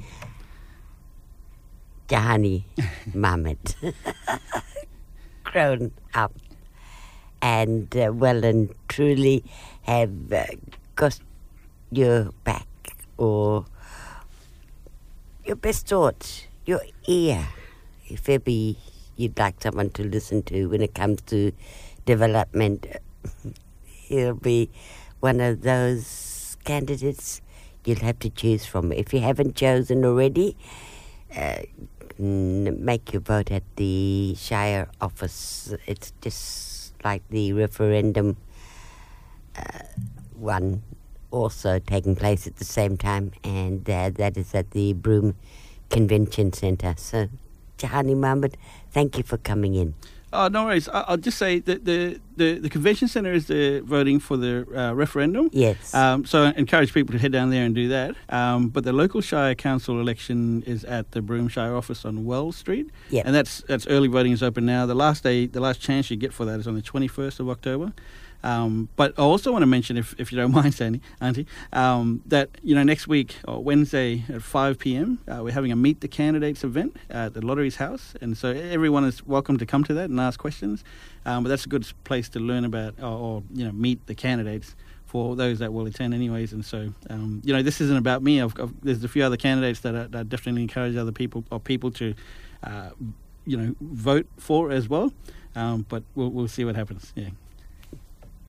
Johani 2.08 2.64
Mamid, 3.14 3.76
grown 5.44 5.92
up 6.16 6.34
and 7.40 7.96
uh, 7.96 8.12
well 8.12 8.44
and 8.44 8.74
truly 8.88 9.44
have 9.84 10.34
uh, 10.34 10.46
got 10.96 11.20
your 11.92 12.32
back 12.44 12.66
or 13.20 13.66
your 15.46 15.56
best 15.56 15.86
thoughts, 15.86 16.48
your 16.66 16.82
ear, 17.06 17.48
if 18.08 18.28
ever 18.28 18.74
you'd 19.18 19.38
like 19.38 19.62
someone 19.62 19.90
to 19.92 20.04
listen 20.04 20.44
to 20.44 20.68
when 20.68 20.82
it 20.82 20.94
comes 20.94 21.22
to 21.24 21.52
development, 22.06 22.88
he'll 23.84 24.34
be 24.34 24.70
one 25.20 25.42
of 25.42 25.62
those 25.62 26.58
candidates 26.64 27.42
you'll 27.86 28.00
have 28.00 28.20
to 28.20 28.30
choose 28.30 28.66
from. 28.66 28.92
If 28.92 29.14
you 29.14 29.22
haven't 29.22 29.56
chosen 29.56 30.06
already, 30.06 30.58
uh, 31.36 31.64
make 32.18 33.14
your 33.14 33.22
vote 33.22 33.52
at 33.52 33.64
the 33.76 34.36
Shire 34.38 34.90
office. 35.00 35.74
It's 35.86 36.12
just 36.22 36.94
like 37.04 37.24
the 37.30 37.54
referendum 37.54 38.38
uh, 39.56 39.84
one 40.36 40.84
also 41.32 41.80
taking 41.80 42.16
place 42.16 42.48
at 42.48 42.58
the 42.58 42.66
same 42.66 42.98
time, 42.98 43.32
and 43.44 43.90
uh, 43.90 44.10
that 44.16 44.38
is 44.38 44.54
at 44.56 44.72
the 44.72 44.94
Broome 44.94 45.36
Convention 45.90 46.54
Centre. 46.54 46.96
So, 46.98 47.30
Johani 47.78 48.16
Mamid, 48.16 48.58
thank 48.92 49.18
you 49.18 49.24
for 49.24 49.38
coming 49.38 49.76
in. 49.76 49.94
Oh, 50.34 50.50
no 50.50 50.66
worries. 50.66 50.90
I'll 50.92 51.16
just 51.16 51.38
say 51.38 51.60
that 51.60 51.86
the, 51.86 52.20
the, 52.36 52.60
the 52.60 52.70
convention 52.70 53.08
centre 53.08 53.32
is 53.32 53.48
the 53.48 53.80
voting 53.80 54.20
for 54.20 54.36
the 54.36 54.68
uh, 54.76 54.94
referendum. 54.94 55.50
Yes. 55.54 55.94
Um, 55.94 56.26
so 56.26 56.44
I 56.44 56.52
encourage 56.52 56.94
people 56.94 57.14
to 57.14 57.20
head 57.20 57.32
down 57.32 57.50
there 57.50 57.64
and 57.64 57.74
do 57.74 57.88
that. 57.88 58.14
Um, 58.28 58.68
but 58.68 58.84
the 58.84 58.92
local 58.92 59.22
Shire 59.22 59.56
Council 59.56 60.02
election 60.02 60.64
is 60.68 60.84
at 60.84 61.12
the 61.12 61.22
Broome 61.22 61.48
Shire 61.48 61.74
office 61.74 62.04
on 62.04 62.26
Weld 62.26 62.56
Street. 62.56 62.90
Yeah. 63.10 63.24
And 63.26 63.34
that's 63.34 63.62
that's 63.70 63.88
early 63.88 64.10
voting 64.10 64.34
is 64.34 64.44
open 64.44 64.66
now. 64.66 64.86
The 64.86 64.96
last 64.96 65.24
day, 65.24 65.46
the 65.46 65.62
last 65.62 65.80
chance 65.80 66.12
you 66.12 66.18
get 66.18 66.34
for 66.34 66.44
that 66.44 66.60
is 66.60 66.68
on 66.68 66.76
the 66.76 66.82
21st 66.82 67.40
of 67.40 67.50
October. 67.50 67.94
Um, 68.48 68.88
but 68.96 69.14
I 69.20 69.24
also 69.24 69.52
want 69.52 69.64
to 69.64 69.68
mention, 69.68 69.98
if, 69.98 70.16
if 70.18 70.32
you 70.32 70.38
don't 70.38 70.52
mind, 70.62 70.74
Sandy, 70.74 71.02
Auntie, 71.20 71.46
um, 71.74 72.22
that 72.28 72.50
you 72.64 72.76
know 72.76 72.84
next 72.84 73.06
week, 73.06 73.36
or 73.46 73.62
Wednesday 73.62 74.24
at 74.30 74.42
5 74.42 74.80
p.m., 74.80 75.20
uh, 75.28 75.44
we're 75.44 75.52
having 75.52 75.74
a 75.74 75.76
Meet 75.76 76.00
the 76.00 76.08
Candidates 76.08 76.64
event 76.64 76.96
at 77.10 77.34
the 77.34 77.46
Lottery's 77.46 77.76
House, 77.76 78.16
and 78.22 78.38
so 78.38 78.50
everyone 78.50 79.04
is 79.04 79.26
welcome 79.28 79.58
to 79.58 79.66
come 79.66 79.84
to 79.84 79.94
that 79.96 80.10
and 80.10 80.20
ask 80.20 80.40
questions. 80.40 80.86
Um, 81.26 81.44
but 81.44 81.50
that's 81.50 81.66
a 81.66 81.70
good 81.70 81.86
place 82.06 82.30
to 82.30 82.40
learn 82.40 82.64
about, 82.64 82.96
or, 83.00 83.06
or, 83.06 83.44
you 83.54 83.66
know, 83.66 83.74
meet 83.74 84.08
the 84.08 84.16
candidates 84.16 84.78
for 85.06 85.36
those 85.36 85.60
that 85.60 85.74
will 85.74 85.86
attend, 85.86 86.14
anyways. 86.14 86.54
And 86.54 86.64
so, 86.64 86.94
um, 87.10 87.42
you 87.44 87.54
know, 87.54 87.62
this 87.62 87.82
isn't 87.82 87.98
about 87.98 88.24
me. 88.24 88.42
I've, 88.42 88.58
I've, 88.58 88.74
there's 88.82 89.04
a 89.04 89.10
few 89.10 89.24
other 89.24 89.36
candidates 89.36 89.82
that 89.82 90.16
I, 90.16 90.24
definitely 90.24 90.62
encourage 90.62 90.96
other 90.96 91.12
people 91.12 91.44
or 91.52 91.60
people 91.60 91.92
to, 91.92 92.14
uh, 92.64 92.92
you 93.46 93.58
know, 93.58 93.76
vote 93.82 94.28
for 94.38 94.72
as 94.72 94.88
well. 94.88 95.12
Um, 95.54 95.86
but 95.90 96.04
we'll 96.16 96.30
we'll 96.30 96.48
see 96.48 96.64
what 96.64 96.76
happens. 96.76 97.12
Yeah. 97.16 97.30